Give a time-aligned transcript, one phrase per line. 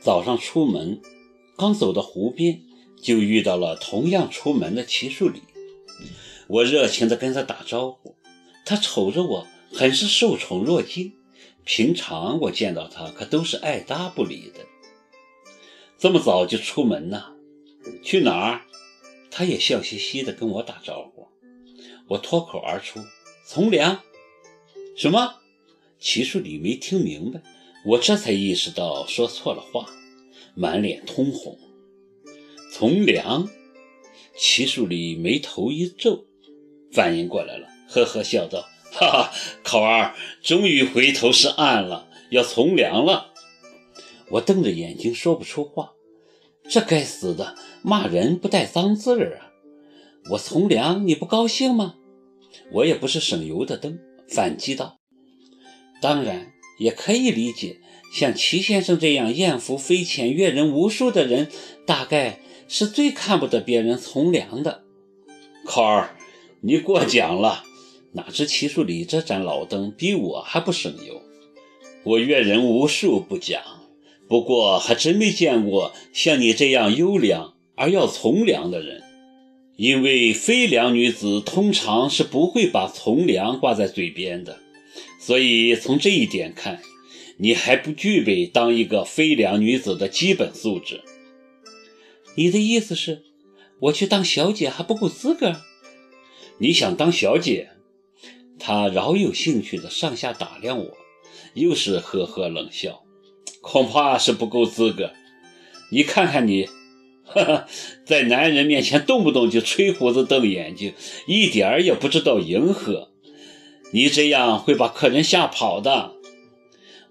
[0.00, 1.00] 早上出门，
[1.56, 2.62] 刚走到湖边，
[3.02, 5.42] 就遇到了同样出门的齐树礼。
[6.48, 8.16] 我热情地跟他打招呼，
[8.64, 11.12] 他瞅着我，很是受宠若惊。
[11.64, 14.64] 平常我见到他，可都是爱搭不理的。
[15.98, 17.34] 这么早就出门呢？
[18.02, 18.62] 去哪儿？
[19.30, 21.28] 他也笑嘻嘻地跟我打招呼。
[22.08, 23.00] 我脱口而出
[23.46, 24.00] ：“从良。”
[24.96, 25.34] 什么？
[26.00, 27.42] 齐树礼没听明白。
[27.86, 29.88] 我这才意识到说错了话，
[30.60, 31.58] 满脸通红。
[32.70, 33.48] 从良？
[34.36, 36.26] 齐树礼眉头一皱，
[36.92, 39.32] 反应过来了，呵呵笑道：“哈 哈，
[39.64, 43.32] 考儿终于回头是岸了，要从良了。”
[44.32, 45.92] 我瞪着眼睛说不出话。
[46.68, 49.50] 这该死的骂人不带脏字儿啊！
[50.32, 51.94] 我从良你不高兴吗？
[52.74, 53.98] 我也不是省油的灯，
[54.28, 55.00] 反击道
[56.02, 57.78] ：“当然。”也可以理解，
[58.10, 61.48] 像齐先生这样艳福飞浅、阅人无数的人，
[61.86, 64.82] 大概是最看不得别人从良的。
[65.64, 66.16] 考儿，
[66.60, 67.64] 你过奖了。
[68.12, 71.22] 哪知齐树礼这盏老灯比我还不省油。
[72.02, 73.62] 我阅人无数不讲，
[74.28, 79.02] 不过还真没见过像你这样优良而要从良的人。
[79.76, 84.58] 因为非良女子通常是不会把从良挂在嘴边的。
[85.20, 86.80] 所以从这一点看，
[87.42, 91.00] 你还不具备当一个飞良女子的基本素质。
[92.34, 93.22] 你的意思是，
[93.80, 95.56] 我去当小姐还不够资格？
[96.58, 97.70] 你想当小姐？
[98.58, 100.98] 他饶有兴趣的上下打量我，
[101.54, 103.04] 又是呵呵冷笑，
[103.62, 105.12] 恐怕是不够资格。
[105.90, 106.68] 你看看你，
[107.24, 107.66] 哈哈，
[108.04, 110.92] 在男人面前动不动就吹胡子瞪眼睛，
[111.26, 113.12] 一点儿也不知道迎合。
[113.94, 116.16] 你这样会把客人吓跑的，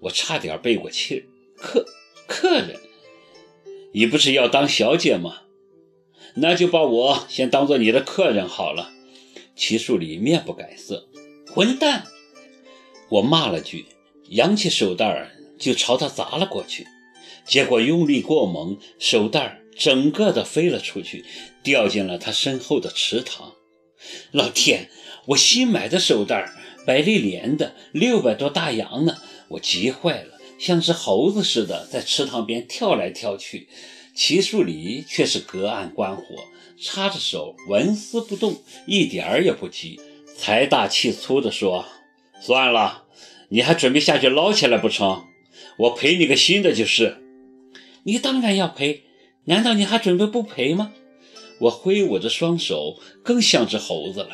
[0.00, 1.26] 我差点背过气。
[1.56, 1.86] 客
[2.26, 2.80] 客人，
[3.92, 5.42] 你不是要当小姐吗？
[6.36, 8.92] 那就把我先当做你的客人好了。
[9.56, 11.08] 齐树礼面不改色，
[11.52, 12.06] 混蛋！
[13.10, 13.86] 我骂了句，
[14.28, 16.86] 扬起手袋儿就朝他砸了过去，
[17.44, 21.24] 结果用力过猛，手袋儿整个的飞了出去，
[21.62, 23.52] 掉进了他身后的池塘。
[24.30, 24.88] 老天！
[25.26, 26.56] 我新买的手袋儿。
[26.86, 29.18] 百丽莲的六百多大洋呢，
[29.50, 33.68] 我急坏了，像只猴子似的在池塘边跳来跳去。
[34.14, 36.24] 齐树礼却是隔岸观火，
[36.80, 40.00] 插着手纹丝不动，一点儿也不急，
[40.36, 41.86] 财大气粗地说
[42.40, 43.04] ：“算了，
[43.48, 45.24] 你还准备下去捞起来不成？
[45.78, 47.18] 我赔你个新的就是。”
[48.04, 49.04] 你当然要赔，
[49.44, 50.92] 难道你还准备不赔吗？
[51.60, 54.30] 我挥舞着双手，更像只猴子了。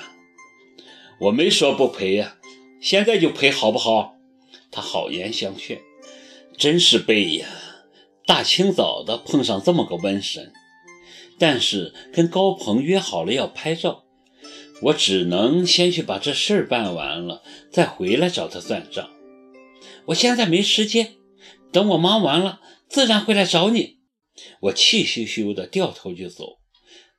[1.21, 2.39] 我没说不赔呀，
[2.81, 4.16] 现在就赔好不好？
[4.71, 5.81] 他好言相劝，
[6.57, 7.47] 真是背呀！
[8.27, 10.53] 大清早的碰上这么个瘟神，
[11.39, 14.05] 但是跟高鹏约好了要拍照，
[14.83, 19.09] 我只能先去把这事儿办完了，再回来找他算账。
[20.07, 21.15] 我现在没时间，
[21.73, 23.99] 等我忙完了，自然会来找你。
[24.63, 26.59] 我气咻咻的掉头就走。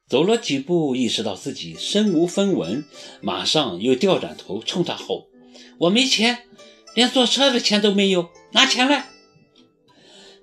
[0.07, 2.86] 走了几步，意识到自己身无分文，
[3.22, 5.28] 马上又调转头冲他吼
[5.80, 6.46] ：“我没钱，
[6.97, 9.06] 连坐车的钱都没有，拿钱来！”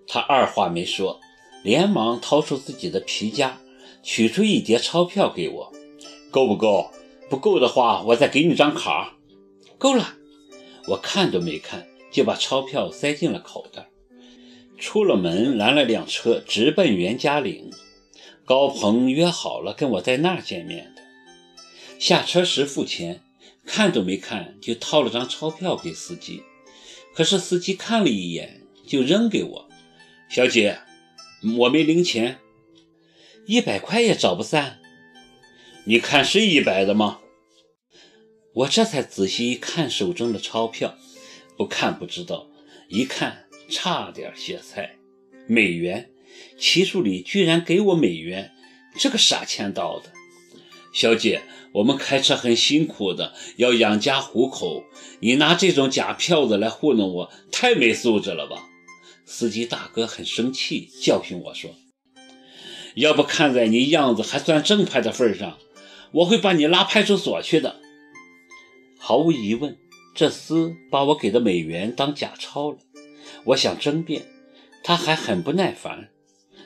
[0.07, 1.21] 他二话没说，
[1.65, 3.59] 连忙掏出自己的皮夹，
[4.05, 5.73] 取出一叠钞票给我
[6.31, 6.93] ：“够不够？
[7.29, 9.17] 不够的话，我再给你张卡。
[9.79, 10.15] ”“够了。”
[10.87, 13.89] 我看都没看，就把钞票塞进了口袋。
[14.79, 17.73] 出了门，拦了辆车，直奔袁家岭。
[18.45, 21.03] 高鹏约好了跟我在那儿见面的。
[21.99, 23.24] 下车时付钱，
[23.67, 26.43] 看都没看就掏了张钞票给司机。
[27.15, 29.69] 可是司机看了一眼就扔给我
[30.29, 30.81] ：“小姐，
[31.59, 32.39] 我没零钱，
[33.47, 34.81] 一百块也找不散。
[35.85, 37.21] 你看是一百的吗？”
[38.55, 40.97] 我这才仔细一看手中的钞票，
[41.57, 42.49] 不看不知道，
[42.89, 44.97] 一看差点歇菜，
[45.49, 46.11] 美元。
[46.59, 48.53] 齐树里居然给我美元，
[48.97, 50.13] 这个傻欠刀的！
[50.95, 51.43] 小姐，
[51.73, 54.85] 我们开车很辛苦的，要养家糊口，
[55.19, 58.69] 你拿这种假票子来糊弄我，太没素质了吧？
[59.27, 61.73] 司机大哥很生气，教训我说
[62.95, 65.59] ：“要不看在你样子还算正派的份上，
[66.13, 67.81] 我会把你拉派出所去的。”
[68.97, 69.77] 毫无疑问，
[70.15, 72.79] 这厮把我给的美元当假钞了。
[73.47, 74.23] 我想争辩，
[74.85, 76.11] 他还很不耐烦。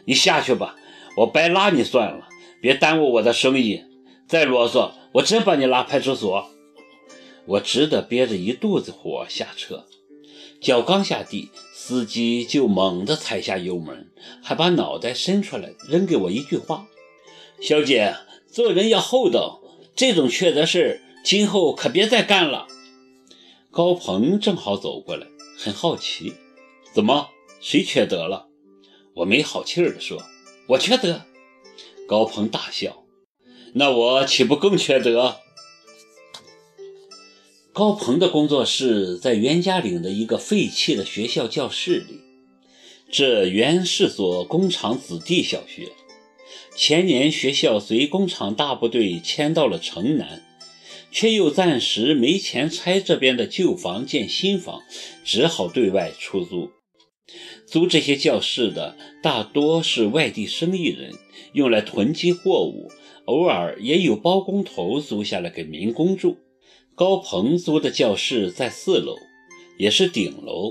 [0.04, 0.76] 你下去吧，
[1.16, 2.28] 我白拉你算了，
[2.60, 3.84] 别耽误我的生意。
[4.28, 6.50] 再啰嗦，我真把你拉派出所。
[7.46, 9.86] 我只得憋着一肚子火下车。
[10.60, 14.10] 脚刚下地，司机就猛地踩下油门，
[14.42, 16.86] 还把脑袋伸出来扔给我一句话
[17.62, 18.16] ：“小姐，
[18.46, 19.62] 做人要厚道，
[19.96, 22.66] 这种缺德事今后可别再干了。”
[23.70, 25.26] 高鹏正好走过来，
[25.56, 26.34] 很好奇
[26.92, 28.48] ：“怎么，谁缺德了？”
[29.14, 30.22] 我没好气儿地说
[30.68, 31.22] ：“我缺德。”
[32.06, 33.04] 高鹏大笑
[33.74, 35.36] ：“那我岂不更缺德？”
[37.72, 42.20] 高鹏的工作室在袁家岭的一个废弃的学校教室里。
[43.10, 45.92] 这原是所工厂子弟小学，
[46.76, 50.42] 前年学校随工厂大部队迁到了城南，
[51.10, 54.82] 却又暂时没钱拆这边的旧房建新房，
[55.24, 56.70] 只好对外出租。
[57.66, 61.12] 租这些教室的大多是外地生意人，
[61.52, 62.90] 用来囤积货物，
[63.26, 66.38] 偶尔也有包工头租下来给民工住。
[66.94, 69.14] 高鹏租的教室在四楼，
[69.78, 70.70] 也是顶楼，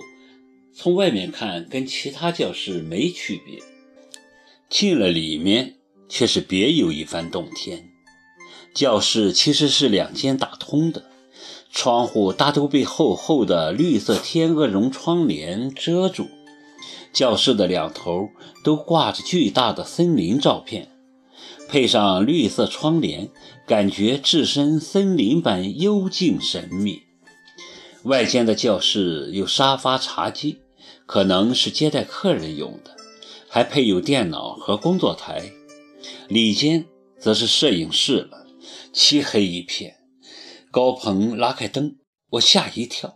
[0.73, 3.59] 从外面看跟其他教室没区别，
[4.69, 5.75] 进了里面
[6.09, 7.89] 却是别有一番洞天。
[8.73, 11.05] 教室其实是两间打通的，
[11.71, 16.27] 窗户大都被厚厚的绿色天鹅绒窗帘遮住。
[17.17, 18.29] 教室的两头
[18.63, 20.91] 都挂着巨大的森林照片。
[21.67, 23.31] 配上绿色窗帘，
[23.65, 27.01] 感觉置身森林般幽静神秘。
[28.03, 30.59] 外间的教室有沙发、茶几，
[31.07, 32.95] 可能是接待客人用的，
[33.49, 35.51] 还配有电脑和工作台。
[36.27, 36.85] 里间
[37.17, 38.45] 则是摄影室了，
[38.93, 39.95] 漆黑一片。
[40.69, 41.95] 高鹏拉开灯，
[42.33, 43.15] 我吓一跳，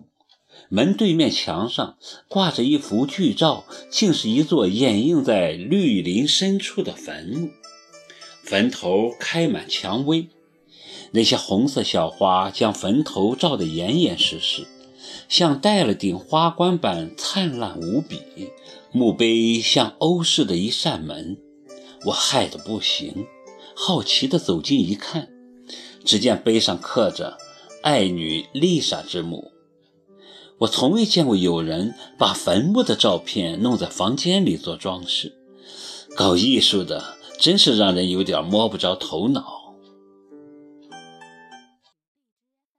[0.73, 1.97] 门对面墙上
[2.29, 7.49] 挂着一幅巨照，竟是一座掩映在绿林深处的坟墓。
[8.41, 10.29] 坟头开满蔷薇，
[11.11, 14.65] 那些红色小花将坟头照得严严实实，
[15.27, 18.21] 像戴了顶花冠般灿烂无比。
[18.93, 21.37] 墓碑像欧式的一扇门，
[22.05, 23.27] 我害得不行，
[23.75, 25.27] 好奇地走近一看，
[26.05, 27.37] 只见碑上刻着
[27.83, 29.50] “爱女丽莎之墓”。
[30.61, 35.33] 我从未见过有人把坟墓的照片弄在房间里做装饰，
[36.15, 37.21] 搞艺术的。
[37.39, 39.60] 真是让人有点摸不着头脑。